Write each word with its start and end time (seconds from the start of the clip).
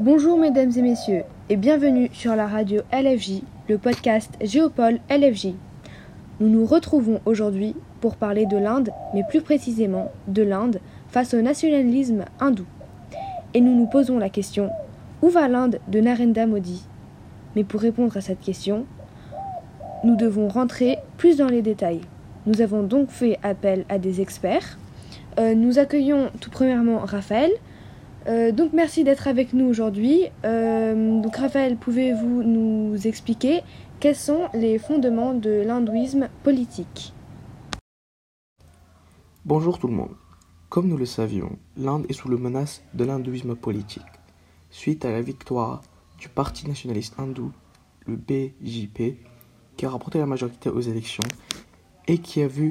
Bonjour 0.00 0.38
mesdames 0.38 0.70
et 0.76 0.82
messieurs 0.82 1.24
et 1.48 1.56
bienvenue 1.56 2.08
sur 2.12 2.36
la 2.36 2.46
radio 2.46 2.82
LFJ, 2.92 3.42
le 3.68 3.78
podcast 3.78 4.32
Géopole 4.40 5.00
LFJ. 5.10 5.54
Nous 6.38 6.48
nous 6.48 6.64
retrouvons 6.66 7.20
aujourd'hui 7.26 7.74
pour 8.00 8.14
parler 8.14 8.46
de 8.46 8.56
l'Inde, 8.56 8.90
mais 9.12 9.24
plus 9.28 9.40
précisément 9.40 10.12
de 10.28 10.44
l'Inde 10.44 10.78
face 11.08 11.34
au 11.34 11.42
nationalisme 11.42 12.26
hindou. 12.38 12.64
Et 13.54 13.60
nous 13.60 13.74
nous 13.74 13.86
posons 13.86 14.18
la 14.18 14.28
question, 14.28 14.70
où 15.20 15.30
va 15.30 15.48
l'Inde 15.48 15.80
de 15.88 15.98
Narendra 15.98 16.46
Modi? 16.46 16.84
Mais 17.56 17.64
pour 17.64 17.80
répondre 17.80 18.16
à 18.16 18.20
cette 18.20 18.40
question, 18.40 18.86
nous 20.04 20.14
devons 20.14 20.46
rentrer 20.46 20.98
plus 21.16 21.36
dans 21.36 21.48
les 21.48 21.60
détails. 21.60 22.02
Nous 22.46 22.60
avons 22.60 22.84
donc 22.84 23.10
fait 23.10 23.40
appel 23.42 23.84
à 23.88 23.98
des 23.98 24.20
experts. 24.20 24.78
Euh, 25.40 25.56
nous 25.56 25.80
accueillons 25.80 26.30
tout 26.40 26.50
premièrement 26.50 27.00
Raphaël. 27.00 27.50
Euh, 28.28 28.52
donc 28.52 28.72
merci 28.74 29.04
d'être 29.04 29.26
avec 29.26 29.54
nous 29.54 29.64
aujourd'hui. 29.64 30.24
Euh, 30.44 31.20
donc 31.20 31.36
Raphaël, 31.36 31.76
pouvez-vous 31.76 32.42
nous 32.42 33.06
expliquer 33.06 33.62
quels 34.00 34.16
sont 34.16 34.48
les 34.52 34.78
fondements 34.78 35.32
de 35.32 35.62
l'hindouisme 35.66 36.28
politique? 36.42 37.14
Bonjour 39.46 39.78
tout 39.78 39.88
le 39.88 39.94
monde. 39.94 40.14
Comme 40.68 40.88
nous 40.88 40.98
le 40.98 41.06
savions, 41.06 41.58
l'Inde 41.78 42.04
est 42.10 42.12
sous 42.12 42.28
le 42.28 42.36
menace 42.36 42.82
de 42.92 43.04
l'hindouisme 43.04 43.56
politique. 43.56 44.02
Suite 44.68 45.06
à 45.06 45.10
la 45.10 45.22
victoire 45.22 45.80
du 46.18 46.28
Parti 46.28 46.68
nationaliste 46.68 47.14
hindou, 47.18 47.52
le 48.06 48.16
BJP, 48.16 49.16
qui 49.76 49.86
a 49.86 49.88
remporté 49.88 50.18
la 50.18 50.26
majorité 50.26 50.68
aux 50.68 50.80
élections 50.80 51.24
et 52.06 52.18
qui 52.18 52.42
a 52.42 52.48
vu 52.48 52.70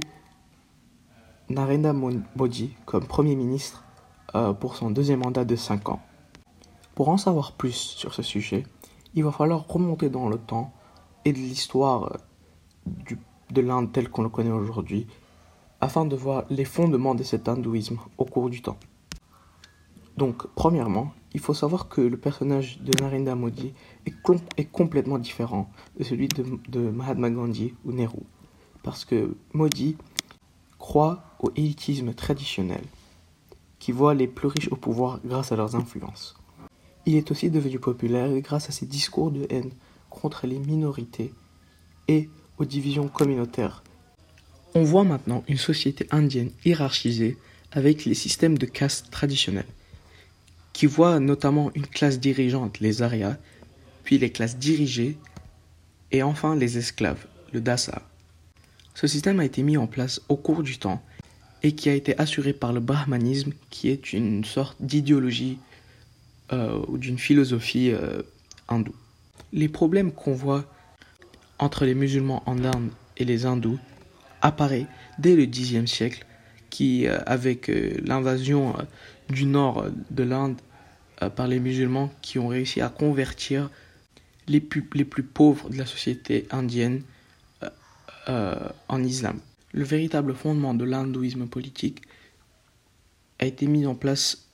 Narendra 1.50 1.94
Modi 1.94 2.76
comme 2.86 3.06
Premier 3.06 3.36
ministre 3.36 3.87
euh, 4.36 4.54
pour 4.54 4.76
son 4.76 4.92
deuxième 4.92 5.20
mandat 5.20 5.46
de 5.46 5.56
5 5.56 5.90
ans. 5.90 6.02
Pour 6.96 7.10
en 7.10 7.18
savoir 7.18 7.54
plus 7.54 7.74
sur 7.74 8.14
ce 8.14 8.22
sujet, 8.22 8.64
il 9.14 9.24
va 9.24 9.32
falloir 9.32 9.68
remonter 9.68 10.10
dans 10.10 10.30
le 10.30 10.38
temps 10.38 10.74
et 11.26 11.34
de 11.34 11.38
l'histoire 11.38 12.12
euh, 12.14 13.16
de 13.52 13.62
l'Inde 13.62 13.92
tel 13.92 14.10
qu'on 14.10 14.24
le 14.24 14.30
connaît 14.30 14.52
aujourd'hui, 14.52 15.08
afin 15.82 16.06
de 16.06 16.16
voir 16.16 16.44
les 16.50 16.66
fondements 16.66 17.16
de 17.16 17.24
cet 17.24 17.48
hindouisme 17.48 18.00
au 18.18 18.26
cours 18.26 18.50
du 18.50 18.62
temps. 18.62 18.78
Donc, 20.18 20.48
premièrement, 20.56 21.14
il 21.34 21.40
faut 21.40 21.54
savoir 21.54 21.88
que 21.88 22.02
le 22.02 22.18
personnage 22.18 22.80
de 22.80 22.92
Narendra 23.00 23.36
Modi 23.36 23.74
est, 24.08 24.66
complètement 24.72 25.20
différent 25.20 25.70
de 26.00 26.04
celui 26.04 26.28
de, 26.28 26.90
Mahatma 26.90 27.30
Gandhi 27.30 27.76
ou 27.86 27.92
Nehru. 27.92 28.24
Parce 28.82 29.06
que 29.06 29.36
Modi 29.54 29.96
croit 30.80 31.24
au 31.40 31.52
élitisme 31.56 32.14
traditionnel, 32.14 32.82
qui 33.88 33.94
voit 33.94 34.14
les 34.14 34.28
plus 34.28 34.50
riches 34.50 34.68
au 34.70 34.76
pouvoir 34.76 35.22
grâce 35.24 35.54
à 35.54 35.56
leurs 35.56 35.78
influences. 35.78 36.36
Il 37.06 37.16
est 37.16 37.32
aussi 37.32 37.50
devenu 37.50 37.80
populaire 37.80 38.30
grâce 38.42 38.68
à 38.68 38.74
ses 38.74 38.86
discours 38.86 39.32
de 39.32 39.48
haine 39.50 39.72
contre 40.10 40.46
les 40.46 40.60
minorités 40.60 41.34
et 42.10 42.30
aux 42.58 42.66
divisions 42.66 43.08
communautaires. 43.08 43.86
On 44.76 44.84
voit 44.84 45.06
maintenant 45.06 45.42
une 45.48 45.56
société 45.56 46.06
indienne 46.12 46.52
hiérarchisée 46.66 47.38
avec 47.72 48.04
les 48.04 48.14
systèmes 48.14 48.58
de 48.58 48.66
caste 48.66 49.10
traditionnels 49.10 49.72
qui 50.74 50.86
voit 50.86 51.22
notamment 51.22 51.72
une 51.74 51.88
classe 51.88 52.20
dirigeante, 52.20 52.82
les 52.82 53.02
Aryas, 53.02 53.38
puis 54.04 54.18
les 54.18 54.34
classes 54.34 54.58
dirigées, 54.58 55.18
et 56.12 56.24
enfin 56.24 56.58
les 56.58 56.78
esclaves, 56.78 57.26
le 57.54 57.62
Dasa. 57.62 58.02
Ce 58.96 59.08
système 59.08 59.40
a 59.40 59.46
été 59.46 59.64
mis 59.64 59.78
en 59.78 59.88
place 59.88 60.20
au 60.28 60.36
cours 60.36 60.62
du 60.62 60.78
temps 60.78 61.02
et 61.64 61.74
qui 61.74 61.90
a 61.90 61.94
été 61.94 62.18
assuré 62.20 62.54
par 62.54 62.74
le 62.74 62.80
brahmanisme, 62.80 63.54
qui 63.70 63.90
est 63.90 64.14
une 64.14 64.44
sorte 64.44 64.78
d'idéologie 64.80 65.58
euh, 66.54 66.82
ou 66.88 66.98
d'une 66.98 67.18
philosophie 67.18 67.92
euh, 67.92 68.22
hindoue. 68.68 68.96
Les 69.54 69.68
problèmes 69.68 70.12
qu'on 70.12 70.34
voit 70.34 70.66
entre 71.60 71.86
les 71.86 71.96
musulmans 71.96 72.44
en 72.46 72.64
Inde 72.64 72.90
et 73.18 73.26
les 73.26 73.46
hindous 73.46 73.80
apparaissent 74.42 74.86
dès 75.18 75.36
le 75.36 75.46
Xe 75.46 75.86
siècle, 75.86 76.26
qui, 76.70 77.08
euh, 77.08 77.18
avec 77.26 77.72
l'invasion 78.06 78.76
du 79.30 79.46
nord 79.46 79.86
de 80.12 80.24
l'Inde 80.24 80.58
par 81.36 81.48
les 81.48 81.60
musulmans 81.60 82.14
qui 82.22 82.38
ont 82.38 82.48
réussi 82.48 82.80
à 82.80 82.90
convertir 82.90 83.72
les 84.48 84.62
plus, 84.62 84.84
pauvres 84.84 85.70
de 85.70 85.78
la 85.78 85.86
société 85.88 86.48
indienne 86.52 87.02
en 88.28 89.04
islam. 89.04 89.40
Le 89.74 89.84
véritable 89.84 90.34
fondement 90.34 90.74
de 90.74 90.86
l'hindouisme 90.86 91.48
politique 91.48 92.02
a 93.40 93.46
été 93.46 93.68
mis 93.68 93.86
en 93.86 93.96
place 93.96 94.48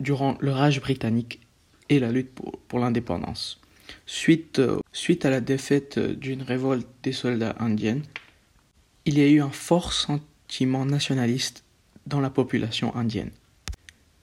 durant 0.00 0.36
le 0.40 0.50
Raj 0.50 0.80
britannique 0.80 1.40
et 1.88 1.98
la 1.98 2.10
lutte 2.10 2.32
pour, 2.68 2.78
l'indépendance. 2.78 3.60
Suite, 4.06 4.60
suite 4.92 5.24
à 5.24 5.30
la 5.30 5.40
défaite 5.40 5.98
d'une 5.98 6.42
révolte 6.42 6.88
des 7.02 7.12
soldats 7.12 7.56
indiens, 7.58 8.00
il 9.04 9.18
y 9.18 9.22
a 9.22 9.28
eu 9.28 9.40
un 9.40 9.50
fort 9.50 9.92
sentiment 9.92 10.84
nationaliste 10.84 11.64
dans 12.06 12.20
la 12.20 12.30
population 12.30 12.94
indienne, 12.96 13.30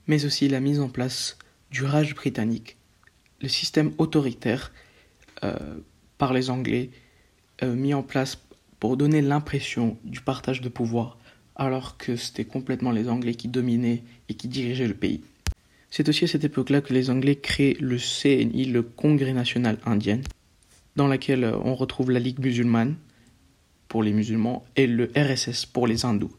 mais 0.06 0.24
aussi 0.24 0.48
la 0.48 0.60
mise 0.60 0.80
en 0.80 0.88
place 0.88 1.38
du 1.70 1.84
Raj 1.84 2.14
britannique, 2.14 2.76
le 3.40 3.48
système 3.48 3.92
autoritaire 3.98 4.72
euh, 5.44 5.78
par 6.18 6.32
les 6.32 6.50
Anglais 6.50 6.90
euh, 7.62 7.74
mis 7.74 7.94
en 7.94 8.02
place 8.02 8.38
pour 8.80 8.96
donner 8.96 9.20
l'impression 9.20 9.98
du 10.04 10.20
partage 10.20 10.60
de 10.60 10.68
pouvoir 10.68 11.18
alors 11.54 11.98
que 11.98 12.16
c'était 12.16 12.46
complètement 12.46 12.90
les 12.90 13.08
Anglais 13.08 13.34
qui 13.34 13.46
dominaient 13.46 14.02
et 14.28 14.34
qui 14.34 14.48
dirigeaient 14.48 14.88
le 14.88 14.94
pays. 14.94 15.20
C'est 15.90 16.08
aussi 16.08 16.24
à 16.24 16.28
cette 16.28 16.44
époque-là 16.44 16.80
que 16.80 16.94
les 16.94 17.10
Anglais 17.10 17.36
créent 17.36 17.76
le 17.80 17.98
CNI, 17.98 18.64
le 18.64 18.82
Congrès 18.82 19.34
national 19.34 19.78
indien, 19.84 20.20
dans 20.96 21.08
lequel 21.08 21.44
euh, 21.44 21.58
on 21.62 21.74
retrouve 21.74 22.10
la 22.10 22.20
Ligue 22.20 22.38
musulmane 22.38 22.96
pour 23.88 24.02
les 24.02 24.12
musulmans 24.12 24.64
et 24.76 24.86
le 24.86 25.10
RSS 25.16 25.66
pour 25.66 25.86
les 25.86 26.06
hindous. 26.06 26.30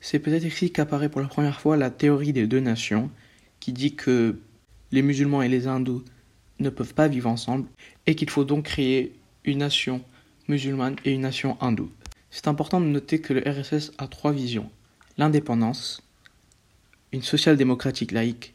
C'est 0.00 0.18
peut-être 0.18 0.44
ici 0.44 0.70
qu'apparaît 0.70 1.08
pour 1.08 1.22
la 1.22 1.26
première 1.26 1.60
fois 1.60 1.76
la 1.76 1.90
théorie 1.90 2.32
des 2.32 2.46
deux 2.46 2.60
nations, 2.60 3.10
qui 3.58 3.72
dit 3.72 3.96
que 3.96 4.38
les 4.92 5.02
musulmans 5.02 5.42
et 5.42 5.48
les 5.48 5.66
hindous 5.66 6.04
ne 6.60 6.70
peuvent 6.70 6.94
pas 6.94 7.08
vivre 7.08 7.28
ensemble 7.28 7.66
et 8.06 8.14
qu'il 8.14 8.30
faut 8.30 8.44
donc 8.44 8.66
créer 8.66 9.14
une 9.44 9.58
nation 9.58 10.04
musulmane 10.48 10.96
et 11.04 11.12
une 11.12 11.22
nation 11.22 11.56
hindoue. 11.60 11.90
C'est 12.30 12.48
important 12.48 12.80
de 12.80 12.86
noter 12.86 13.20
que 13.20 13.32
le 13.32 13.42
RSS 13.48 13.92
a 13.98 14.08
trois 14.08 14.32
visions 14.32 14.70
l'indépendance, 15.18 16.02
une 17.12 17.22
social-démocratique 17.22 18.12
laïque 18.12 18.54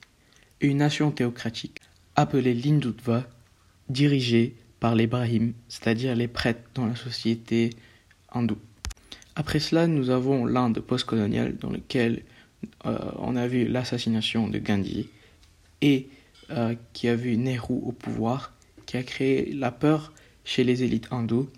et 0.62 0.68
une 0.68 0.78
nation 0.78 1.12
théocratique 1.12 1.80
appelée 2.16 2.54
l'Hindutva, 2.54 3.28
dirigée 3.90 4.56
par 4.80 4.96
les 4.96 5.08
Brahim, 5.08 5.54
c'est-à-dire 5.68 6.16
les 6.16 6.28
prêtres 6.28 6.70
dans 6.76 6.86
la 6.86 6.96
société 6.96 7.72
hindoue. 8.32 8.60
Après 9.36 9.60
cela, 9.60 9.88
nous 9.88 10.10
avons 10.10 10.46
l'Inde 10.46 10.80
postcoloniale 10.80 11.56
dans 11.58 11.72
laquelle 11.72 12.24
euh, 12.86 12.98
on 13.18 13.36
a 13.36 13.48
vu 13.48 13.68
l'assassination 13.68 14.48
de 14.48 14.60
Gandhi 14.60 15.08
et 15.82 16.10
euh, 16.52 16.76
qui 16.94 17.08
a 17.08 17.16
vu 17.16 17.38
Nehru 17.38 17.80
au 17.84 17.92
pouvoir, 17.92 18.54
qui 18.86 18.98
a 18.98 19.04
créé 19.04 19.54
la 19.54 19.72
peur 19.72 20.14
chez 20.44 20.64
les 20.64 20.84
élites 20.84 21.08
hindoues, 21.12 21.50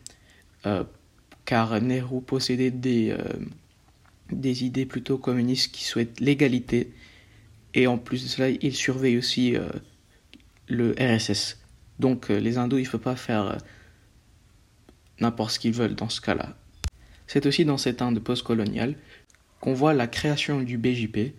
car 1.45 1.81
Nehru 1.81 2.21
possédait 2.21 2.71
des, 2.71 3.11
euh, 3.11 3.17
des 4.31 4.63
idées 4.63 4.85
plutôt 4.85 5.17
communistes 5.17 5.73
qui 5.73 5.83
souhaitent 5.83 6.19
l'égalité, 6.19 6.93
et 7.73 7.87
en 7.87 7.97
plus 7.97 8.23
de 8.23 8.27
cela, 8.27 8.49
il 8.49 8.73
surveille 8.75 9.17
aussi 9.17 9.55
le 10.67 10.93
RSS. 10.99 11.57
Donc 11.97 12.29
les 12.29 12.59
hindous, 12.59 12.77
il 12.77 12.83
ne 12.83 12.87
faut 12.87 12.99
pas 12.99 13.15
faire 13.15 13.57
n'importe 15.19 15.53
ce 15.53 15.59
qu'ils 15.59 15.73
veulent 15.73 15.95
dans 15.95 16.09
ce 16.09 16.21
cas-là. 16.21 16.55
C'est 17.25 17.47
aussi 17.47 17.65
dans 17.65 17.79
cette 17.79 18.03
Inde 18.03 18.19
postcoloniale 18.19 18.93
qu'on 19.59 19.73
voit 19.73 19.95
la 19.95 20.05
création 20.05 20.61
du 20.61 20.77
BJP 20.77 21.33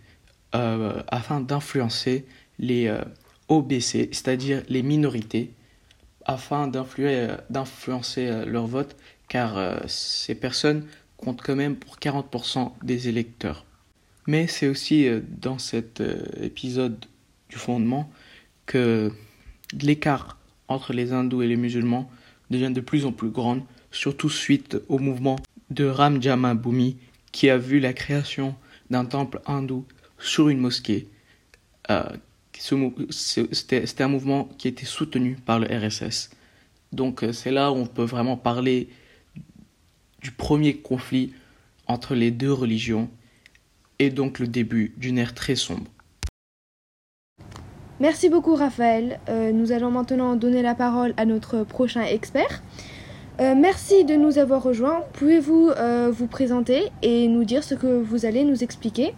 afin 0.50 1.40
d'influencer 1.40 2.26
les, 2.58 2.92
OBC, 3.48 4.08
c'est-à-dire 4.12 4.62
les 4.68 4.82
minorités, 4.82 5.52
afin 6.24 6.68
d'influencer 6.68 8.26
euh, 8.26 8.46
leur 8.46 8.66
vote, 8.66 8.96
car 9.28 9.56
euh, 9.56 9.78
ces 9.86 10.34
personnes 10.34 10.86
comptent 11.16 11.42
quand 11.42 11.56
même 11.56 11.76
pour 11.76 11.96
40% 11.98 12.72
des 12.82 13.08
électeurs. 13.08 13.64
Mais 14.26 14.46
c'est 14.46 14.68
aussi 14.68 15.06
euh, 15.06 15.20
dans 15.28 15.58
cet 15.58 16.02
épisode 16.40 17.04
du 17.48 17.56
fondement 17.56 18.10
que 18.66 19.12
l'écart 19.80 20.38
entre 20.68 20.92
les 20.92 21.12
hindous 21.12 21.42
et 21.42 21.46
les 21.46 21.56
musulmans 21.56 22.10
devient 22.50 22.72
de 22.72 22.80
plus 22.80 23.06
en 23.06 23.12
plus 23.12 23.30
grand, 23.30 23.66
surtout 23.90 24.30
suite 24.30 24.78
au 24.88 24.98
mouvement 24.98 25.36
de 25.70 25.84
Ram 25.84 26.22
Jama 26.22 26.54
Bhumi 26.54 26.96
qui 27.32 27.50
a 27.50 27.58
vu 27.58 27.80
la 27.80 27.92
création 27.92 28.54
d'un 28.90 29.04
temple 29.04 29.40
hindou 29.46 29.84
sur 30.18 30.48
une 30.48 30.58
mosquée 30.58 31.08
c'était 32.60 34.02
un 34.02 34.08
mouvement 34.08 34.48
qui 34.58 34.68
était 34.68 34.86
soutenu 34.86 35.36
par 35.44 35.58
le 35.58 35.66
RSS. 35.66 36.30
Donc 36.92 37.22
euh, 37.22 37.32
c'est 37.32 37.50
là 37.50 37.72
où 37.72 37.76
on 37.76 37.86
peut 37.86 38.04
vraiment 38.04 38.36
parler 38.36 38.88
du 40.24 40.30
premier 40.32 40.78
conflit 40.78 41.34
entre 41.86 42.14
les 42.14 42.30
deux 42.30 42.52
religions 42.52 43.10
et 43.98 44.10
donc 44.10 44.38
le 44.40 44.48
début 44.48 44.94
d'une 44.96 45.18
ère 45.18 45.34
très 45.34 45.54
sombre. 45.54 45.84
Merci 48.00 48.28
beaucoup 48.28 48.56
Raphaël. 48.56 49.20
Euh, 49.28 49.52
nous 49.52 49.70
allons 49.70 49.90
maintenant 49.90 50.34
donner 50.34 50.62
la 50.62 50.74
parole 50.74 51.14
à 51.16 51.26
notre 51.26 51.62
prochain 51.62 52.02
expert. 52.02 52.62
Euh, 53.40 53.54
merci 53.54 54.04
de 54.04 54.14
nous 54.14 54.38
avoir 54.38 54.62
rejoints. 54.62 55.02
Pouvez-vous 55.12 55.70
euh, 55.76 56.10
vous 56.10 56.26
présenter 56.26 56.90
et 57.02 57.28
nous 57.28 57.44
dire 57.44 57.62
ce 57.62 57.74
que 57.74 58.00
vous 58.00 58.24
allez 58.24 58.44
nous 58.44 58.64
expliquer? 58.64 59.14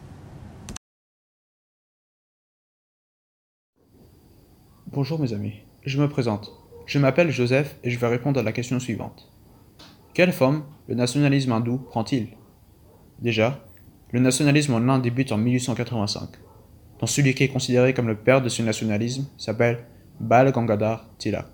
Bonjour 4.88 5.20
mes 5.20 5.32
amis, 5.32 5.52
je 5.84 6.00
me 6.00 6.08
présente. 6.08 6.52
Je 6.86 6.98
m'appelle 6.98 7.30
Joseph 7.30 7.76
et 7.84 7.90
je 7.90 7.98
vais 7.98 8.08
répondre 8.08 8.40
à 8.40 8.42
la 8.42 8.52
question 8.52 8.80
suivante. 8.80 9.30
Quelle 10.16 10.32
forme 10.32 10.62
le 10.88 10.94
nationalisme 10.94 11.52
hindou 11.52 11.76
prend-il? 11.76 12.28
Déjà, 13.18 13.62
le 14.12 14.18
nationalisme 14.18 14.72
en 14.72 14.88
Inde 14.88 15.02
débute 15.02 15.30
en 15.30 15.36
1885 15.36 16.30
dont 16.98 17.06
celui 17.06 17.34
qui 17.34 17.44
est 17.44 17.48
considéré 17.48 17.92
comme 17.92 18.08
le 18.08 18.16
père 18.16 18.40
de 18.40 18.48
ce 18.48 18.62
nationalisme 18.62 19.26
s'appelle 19.36 19.84
Bal 20.18 20.50
Gangadhar 20.52 21.06
Tilak. 21.18 21.48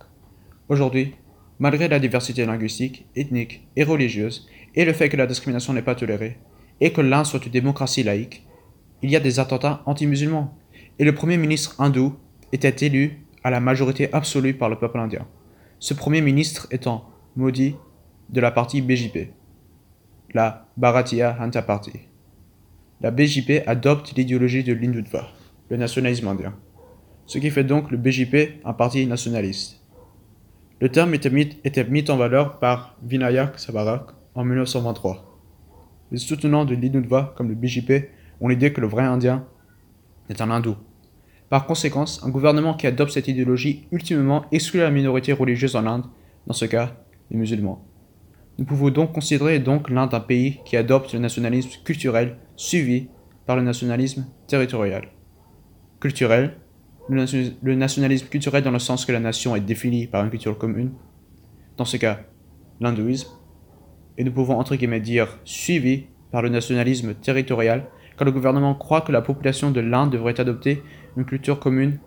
Aujourd'hui, 0.69 1.17
malgré 1.59 1.89
la 1.89 1.99
diversité 1.99 2.47
linguistique, 2.47 3.05
ethnique 3.17 3.67
et 3.75 3.83
religieuse, 3.83 4.49
et 4.77 4.85
le 4.85 4.93
fait 4.93 5.09
que 5.09 5.17
la 5.17 5.27
discrimination 5.27 5.73
n'est 5.73 5.83
pas 5.83 5.97
tolérée, 5.97 6.39
et 6.81 6.93
que 6.93 7.01
l'Inde 7.01 7.27
soit 7.27 7.45
une 7.45 7.51
démocratie 7.51 8.05
laïque, 8.05 8.47
il 9.03 9.11
y 9.11 9.17
a 9.17 9.21
des 9.21 9.41
attentats 9.41 9.83
anti-musulmans, 9.87 10.57
et 11.01 11.05
le 11.05 11.17
premier 11.17 11.37
ministre 11.37 11.75
hindou 11.81 12.15
était 12.53 12.87
élu 12.87 13.27
à 13.43 13.51
la 13.51 13.59
majorité 13.59 14.09
absolue 14.15 14.55
par 14.55 14.69
le 14.69 14.79
peuple 14.79 15.01
indien. 15.01 15.27
Ce 15.81 15.95
premier 15.95 16.21
ministre 16.21 16.69
étant 16.71 17.11
Modi 17.35 17.75
de 18.33 18.41
la 18.41 18.51
partie 18.51 18.81
BJP, 18.81 19.31
la 20.35 20.67
Bharatiya 20.77 21.37
Janata 21.37 21.63
Party 21.63 22.13
la 23.03 23.11
BJP 23.11 23.65
adopte 23.67 24.15
l'idéologie 24.17 24.63
de 24.63 24.73
l'Hindutva, 24.73 25.27
le 25.71 25.77
nationalisme 25.77 26.29
indien, 26.29 26.55
ce 27.27 27.39
qui 27.39 27.51
fait 27.51 27.65
donc 27.65 27.91
le 27.91 27.99
BJP 27.99 28.65
un 28.65 28.73
parti 28.73 29.05
nationaliste. 29.07 29.83
Le 30.81 30.89
terme 30.89 31.13
était 31.15 31.31
mis, 31.31 31.59
était 31.65 31.85
mis 31.85 32.09
en 32.11 32.17
valeur 32.17 32.61
par 32.61 32.97
Vinayak 33.03 33.59
Sabarak 33.59 34.03
en 34.37 34.45
1923. 34.45 35.41
Les 36.13 36.19
soutenants 36.19 36.65
de 36.65 36.77
l'Hindutva, 36.77 37.35
comme 37.37 37.49
le 37.49 37.57
BJP, 37.57 38.09
ont 38.41 38.49
l'idée 38.49 38.73
que 38.73 38.81
le 38.81 38.87
vrai 38.87 39.03
Indien 39.03 39.47
est 40.29 40.41
un 40.41 40.51
hindou. 40.51 40.77
Par 41.49 41.67
conséquent, 41.67 42.05
un 42.23 42.29
gouvernement 42.31 42.75
qui 42.75 42.87
adopte 42.87 43.11
cette 43.11 43.29
idéologie 43.29 43.89
ultimement 43.91 44.45
exclut 44.53 44.81
la 44.81 44.91
minorité 44.91 45.33
religieuse 45.33 45.75
en 45.75 45.87
Inde, 45.87 46.05
dans 46.47 46.55
ce 46.55 46.67
cas 46.67 46.95
les 47.31 47.37
musulmans. 47.37 47.85
Nous 48.59 48.65
pouvons 48.65 48.91
donc 48.91 49.13
considérer 49.13 49.59
donc 49.59 49.89
l'Inde 49.89 50.15
un 50.15 50.21
pays 50.21 50.61
qui 50.65 50.77
adopte 50.77 51.13
le 51.15 51.19
nationalisme 51.19 51.71
culturel 51.85 52.37
suivi 52.57 53.09
par 53.47 53.57
le 53.57 53.63
nationalisme 53.63 54.27
territorial. 54.47 55.09
Culturel, 56.01 56.57
le 57.09 57.75
nationalisme 57.75 58.29
culturel 58.29 58.63
dans 58.63 58.71
le 58.71 58.79
sens 58.79 59.05
que 59.05 59.13
la 59.13 59.21
nation 59.21 59.57
est 59.57 59.61
définie 59.61 60.07
par 60.07 60.25
une 60.25 60.31
culture 60.31 60.59
commune, 60.59 60.93
dans 61.77 61.85
ce 61.85 61.97
cas 61.97 62.21
l'hindouisme, 62.81 63.29
et 64.19 64.25
nous 64.25 64.33
pouvons 64.33 64.59
entre 64.59 64.77
guillemets 64.77 65.01
dire 65.01 65.39
suivi 65.45 66.07
par 66.31 66.43
le 66.43 66.49
nationalisme 66.49 67.15
territorial, 67.15 67.87
quand 68.17 68.25
le 68.25 68.33
gouvernement 68.33 68.75
croit 68.75 69.01
que 69.01 69.13
la 69.13 69.23
population 69.23 69.71
de 69.71 69.81
l'Inde 69.81 70.11
devrait 70.11 70.41
adopter 70.41 70.83
une 71.17 71.25
culture 71.25 71.59
commune, 71.59 71.99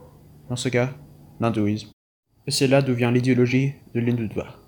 dans 0.49 0.55
ce 0.55 0.69
cas 0.69 0.93
l'hindouisme. 1.39 1.89
Et 2.47 2.51
c'est 2.51 2.67
là 2.67 2.81
d'où 2.81 2.93
vient 2.93 3.11
l'idéologie 3.11 3.73
de 3.93 3.99
l'hindutva. 3.99 4.64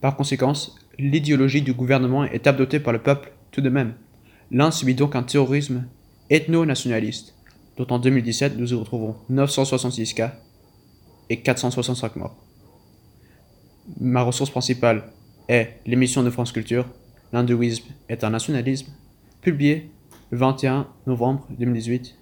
Par 0.00 0.16
conséquent, 0.16 0.52
l'idéologie 0.98 1.62
du 1.62 1.72
gouvernement 1.72 2.24
est 2.24 2.46
adoptée 2.46 2.80
par 2.80 2.92
le 2.92 3.00
peuple 3.00 3.32
tout 3.50 3.60
de 3.60 3.68
même. 3.68 3.94
L'Inde 4.50 4.72
subit 4.72 4.94
donc 4.94 5.14
un 5.14 5.22
terrorisme 5.22 5.86
ethno-nationaliste, 6.30 7.34
dont 7.76 7.86
en 7.90 7.98
2017 7.98 8.56
nous 8.56 8.72
y 8.72 8.74
retrouvons 8.74 9.16
966 9.28 10.14
cas 10.14 10.34
et 11.28 11.40
465 11.40 12.16
morts. 12.16 12.36
Ma 14.00 14.22
ressource 14.22 14.50
principale 14.50 15.04
est 15.48 15.80
l'émission 15.86 16.22
de 16.22 16.30
France 16.30 16.52
Culture, 16.52 16.86
L'hindouisme 17.32 17.92
est 18.08 18.24
un 18.24 18.30
nationalisme, 18.30 18.92
publié 19.40 19.90
le 20.30 20.38
21 20.38 20.88
novembre 21.06 21.46
2018, 21.50 22.18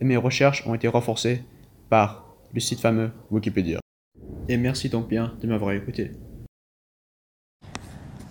et 0.00 0.04
mes 0.04 0.16
recherches 0.16 0.66
ont 0.66 0.74
été 0.74 0.88
renforcées 0.88 1.42
par 1.90 2.34
le 2.54 2.60
site 2.60 2.80
fameux 2.80 3.10
Wikipédia. 3.30 3.78
Et 4.48 4.56
merci 4.56 4.88
donc 4.88 5.08
bien 5.08 5.34
de 5.42 5.46
m'avoir 5.46 5.72
écouté. 5.72 6.12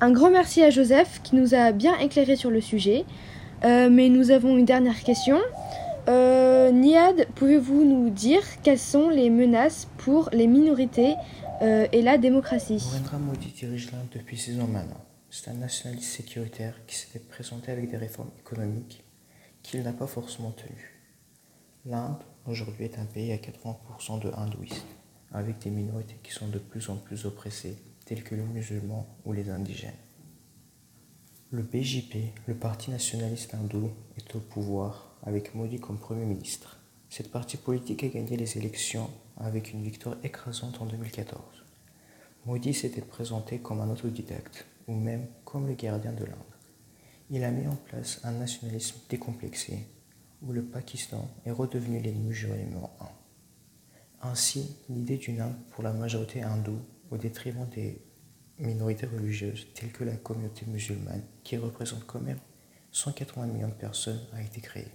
Un 0.01 0.11
grand 0.11 0.29
merci 0.29 0.61
à 0.61 0.69
Joseph 0.69 1.21
qui 1.23 1.35
nous 1.35 1.53
a 1.53 1.71
bien 1.71 1.97
éclairé 1.99 2.35
sur 2.35 2.51
le 2.51 2.59
sujet. 2.59 3.05
Euh, 3.63 3.89
mais 3.89 4.09
nous 4.09 4.31
avons 4.31 4.57
une 4.57 4.65
dernière 4.65 5.01
question. 5.03 5.39
Euh, 6.09 6.69
Niad, 6.71 7.27
pouvez-vous 7.35 7.85
nous 7.85 8.09
dire 8.09 8.41
quelles 8.61 8.79
sont 8.79 9.09
les 9.09 9.29
menaces 9.29 9.87
pour 9.97 10.29
les 10.33 10.47
minorités 10.47 11.15
euh, 11.61 11.87
et 11.93 12.01
la 12.01 12.17
démocratie? 12.17 12.83
Narendra 12.91 13.17
Modi 13.19 13.47
dirige 13.57 13.91
l'Inde 13.91 14.07
depuis 14.13 14.37
six 14.37 14.59
ans 14.59 14.67
maintenant. 14.67 15.01
C'est 15.29 15.49
un 15.49 15.53
nationaliste 15.53 16.11
sécuritaire 16.11 16.75
qui 16.85 16.95
s'était 16.95 17.19
présenté 17.19 17.71
avec 17.71 17.89
des 17.89 17.97
réformes 17.97 18.31
économiques 18.37 19.03
qu'il 19.63 19.81
n'a 19.81 19.93
pas 19.93 20.07
forcément 20.07 20.51
tenues. 20.51 20.99
L'Inde, 21.85 22.21
aujourd'hui, 22.45 22.85
est 22.85 22.99
un 22.99 23.05
pays 23.05 23.31
à 23.31 23.37
80% 23.37 24.21
de 24.21 24.31
hindouistes, 24.35 24.85
avec 25.33 25.59
des 25.59 25.69
minorités 25.69 26.17
qui 26.21 26.31
sont 26.31 26.47
de 26.47 26.59
plus 26.59 26.89
en 26.89 26.97
plus 26.97 27.25
oppressées 27.25 27.77
tels 28.05 28.23
que 28.23 28.35
les 28.35 28.43
musulmans 28.43 29.07
ou 29.25 29.33
les 29.33 29.49
indigènes. 29.49 29.93
Le 31.51 31.63
BJP, 31.63 32.15
le 32.47 32.55
Parti 32.55 32.91
nationaliste 32.91 33.53
hindou, 33.53 33.91
est 34.17 34.35
au 34.35 34.39
pouvoir 34.39 35.15
avec 35.23 35.55
Modi 35.55 35.79
comme 35.79 35.97
Premier 35.97 36.25
ministre. 36.25 36.79
Cette 37.09 37.31
parti 37.31 37.57
politique 37.57 38.03
a 38.03 38.07
gagné 38.07 38.37
les 38.37 38.57
élections 38.57 39.09
avec 39.37 39.73
une 39.73 39.83
victoire 39.83 40.17
écrasante 40.23 40.81
en 40.81 40.85
2014. 40.85 41.41
Modi 42.45 42.73
s'était 42.73 43.01
présenté 43.01 43.59
comme 43.59 43.81
un 43.81 43.89
autodidacte, 43.89 44.65
ou 44.87 44.95
même 44.95 45.27
comme 45.45 45.67
le 45.67 45.73
gardien 45.73 46.13
de 46.13 46.25
l'Inde. 46.25 46.35
Il 47.31 47.43
a 47.43 47.51
mis 47.51 47.67
en 47.67 47.75
place 47.75 48.19
un 48.23 48.33
nationalisme 48.33 48.99
décomplexé, 49.09 49.87
où 50.43 50.51
le 50.51 50.63
Pakistan 50.63 51.27
est 51.45 51.51
redevenu 51.51 51.99
l'ennemi 51.99 52.33
juré 52.33 52.57
numéro 52.63 52.89
un. 52.99 54.27
Ainsi, 54.29 54.77
l'idée 54.89 55.17
d'une 55.17 55.41
Inde 55.41 55.55
pour 55.71 55.83
la 55.83 55.93
majorité 55.93 56.43
hindoue 56.43 56.81
au 57.11 57.17
détriment 57.17 57.67
des 57.69 58.01
minorités 58.59 59.05
religieuses 59.05 59.67
telles 59.73 59.91
que 59.91 60.03
la 60.03 60.15
communauté 60.15 60.65
musulmane, 60.65 61.23
qui 61.43 61.57
représente 61.57 62.05
quand 62.05 62.21
même 62.21 62.39
180 62.91 63.47
millions 63.47 63.67
de 63.67 63.73
personnes, 63.73 64.21
a 64.33 64.41
été 64.41 64.61
créée. 64.61 64.91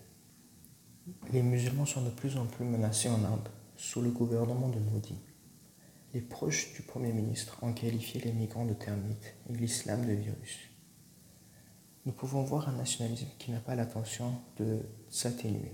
Les 1.32 1.42
musulmans 1.42 1.86
sont 1.86 2.02
de 2.02 2.10
plus 2.10 2.36
en 2.36 2.46
plus 2.46 2.64
menacés 2.64 3.08
en 3.08 3.24
Inde 3.24 3.48
sous 3.76 4.00
le 4.00 4.10
gouvernement 4.10 4.68
de 4.68 4.78
Modi. 4.78 5.16
Les 6.12 6.20
proches 6.20 6.72
du 6.74 6.82
Premier 6.82 7.12
ministre 7.12 7.58
ont 7.62 7.72
qualifié 7.72 8.20
les 8.20 8.32
migrants 8.32 8.66
de 8.66 8.74
termites 8.74 9.34
et 9.48 9.52
l'islam 9.52 10.06
de 10.06 10.12
virus. 10.12 10.58
Nous 12.06 12.12
pouvons 12.12 12.42
voir 12.42 12.68
un 12.68 12.76
nationalisme 12.76 13.28
qui 13.38 13.50
n'a 13.50 13.60
pas 13.60 13.74
l'intention 13.74 14.40
de 14.56 14.80
s'atténuer, 15.08 15.72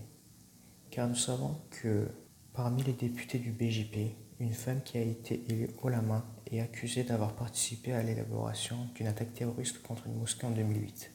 car 0.90 1.08
nous 1.08 1.14
savons 1.14 1.56
que 1.70 2.08
parmi 2.52 2.82
les 2.82 2.92
députés 2.92 3.38
du 3.38 3.52
BJP, 3.52 4.14
une 4.38 4.52
femme 4.52 4.82
qui 4.82 4.98
a 4.98 5.02
été 5.02 5.42
élue 5.48 5.70
haut 5.82 5.88
la 5.88 6.02
main 6.02 6.24
est 6.50 6.60
accusée 6.60 7.04
d'avoir 7.04 7.34
participé 7.34 7.92
à 7.92 8.02
l'élaboration 8.02 8.76
d'une 8.94 9.06
attaque 9.06 9.32
terroriste 9.32 9.82
contre 9.82 10.06
une 10.06 10.18
mosquée 10.18 10.46
en 10.46 10.50
2008. 10.50 11.10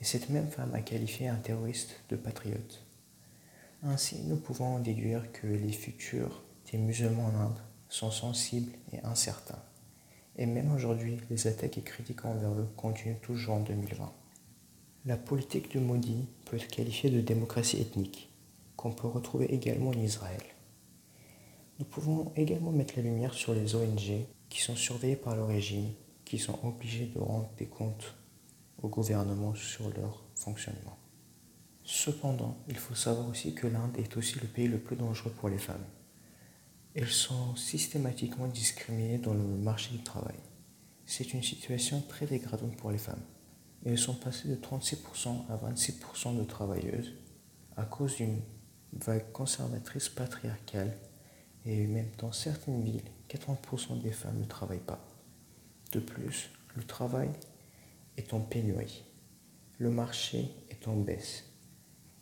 Et 0.00 0.04
cette 0.04 0.28
même 0.28 0.48
femme 0.48 0.74
a 0.74 0.80
qualifié 0.80 1.28
un 1.28 1.36
terroriste 1.36 2.00
de 2.08 2.16
patriote. 2.16 2.84
Ainsi, 3.84 4.22
nous 4.24 4.36
pouvons 4.36 4.76
en 4.76 4.78
déduire 4.80 5.30
que 5.30 5.46
les 5.46 5.72
futurs 5.72 6.42
des 6.72 6.78
musulmans 6.78 7.26
en 7.26 7.40
Inde 7.40 7.60
sont 7.88 8.10
sensibles 8.10 8.72
et 8.92 8.98
incertains. 9.04 9.62
Et 10.36 10.46
même 10.46 10.72
aujourd'hui, 10.72 11.20
les 11.30 11.46
attaques 11.46 11.78
et 11.78 11.82
critiques 11.82 12.24
envers 12.24 12.50
eux 12.50 12.68
continuent 12.76 13.20
toujours 13.22 13.54
en 13.54 13.60
2020. 13.60 14.12
La 15.06 15.16
politique 15.16 15.72
de 15.74 15.80
Modi 15.80 16.26
peut 16.44 16.56
être 16.56 16.68
qualifiée 16.68 17.10
de 17.10 17.20
démocratie 17.20 17.80
ethnique, 17.80 18.30
qu'on 18.76 18.92
peut 18.92 19.06
retrouver 19.06 19.46
également 19.54 19.90
en 19.90 20.00
Israël. 20.00 20.42
Nous 21.78 21.84
pouvons 21.84 22.32
également 22.34 22.72
mettre 22.72 22.94
la 22.96 23.02
lumière 23.02 23.34
sur 23.34 23.54
les 23.54 23.76
ONG 23.76 24.26
qui 24.48 24.60
sont 24.60 24.74
surveillées 24.74 25.14
par 25.14 25.36
le 25.36 25.44
régime, 25.44 25.92
qui 26.24 26.38
sont 26.38 26.58
obligées 26.64 27.06
de 27.06 27.20
rendre 27.20 27.50
des 27.56 27.66
comptes 27.66 28.14
au 28.82 28.88
gouvernement 28.88 29.54
sur 29.54 29.88
leur 29.90 30.24
fonctionnement. 30.34 30.98
Cependant, 31.84 32.58
il 32.68 32.76
faut 32.76 32.96
savoir 32.96 33.28
aussi 33.28 33.54
que 33.54 33.66
l'Inde 33.66 33.96
est 33.96 34.16
aussi 34.16 34.38
le 34.40 34.48
pays 34.48 34.66
le 34.66 34.78
plus 34.78 34.96
dangereux 34.96 35.30
pour 35.30 35.48
les 35.48 35.58
femmes. 35.58 35.84
Elles 36.94 37.08
sont 37.08 37.54
systématiquement 37.54 38.48
discriminées 38.48 39.18
dans 39.18 39.34
le 39.34 39.40
marché 39.40 39.92
du 39.96 40.02
travail. 40.02 40.36
C'est 41.06 41.32
une 41.32 41.42
situation 41.42 42.02
très 42.08 42.26
dégradante 42.26 42.76
pour 42.76 42.90
les 42.90 42.98
femmes. 42.98 43.22
Elles 43.86 43.98
sont 43.98 44.14
passées 44.14 44.48
de 44.48 44.56
36% 44.56 45.46
à 45.48 45.56
26% 45.56 46.36
de 46.36 46.44
travailleuses 46.44 47.14
à 47.76 47.84
cause 47.84 48.16
d'une 48.16 48.40
vague 48.92 49.30
conservatrice 49.30 50.08
patriarcale 50.08 50.98
et 51.68 51.86
même 51.86 52.08
dans 52.16 52.32
certaines 52.32 52.82
villes, 52.82 53.02
80% 53.28 54.00
des 54.00 54.10
femmes 54.10 54.40
ne 54.40 54.46
travaillent 54.46 54.78
pas. 54.78 55.06
De 55.92 56.00
plus, 56.00 56.50
le 56.74 56.82
travail 56.82 57.28
est 58.16 58.32
en 58.32 58.40
pénurie. 58.40 59.04
Le 59.78 59.90
marché 59.90 60.50
est 60.70 60.88
en 60.88 60.96
baisse. 60.96 61.44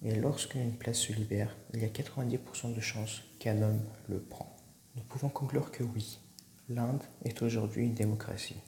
Et 0.03 0.17
lorsqu'une 0.17 0.73
place 0.73 0.99
se 0.99 1.13
libère, 1.13 1.57
il 1.73 1.81
y 1.81 1.85
a 1.85 1.89
90% 1.89 2.75
de 2.75 2.81
chances 2.81 3.23
qu'un 3.39 3.63
homme 3.63 3.81
le 4.09 4.19
prend. 4.19 4.57
Nous 4.97 5.03
pouvons 5.03 5.29
conclure 5.29 5.71
que 5.71 5.85
oui, 5.85 6.19
l'Inde 6.69 7.03
est 7.25 7.41
aujourd'hui 7.41 7.85
une 7.85 7.95
démocratie, 7.95 8.61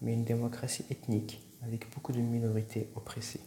mais 0.00 0.14
une 0.14 0.24
démocratie 0.24 0.84
ethnique 0.90 1.40
avec 1.62 1.88
beaucoup 1.94 2.12
de 2.12 2.20
minorités 2.20 2.90
oppressées. 2.96 3.40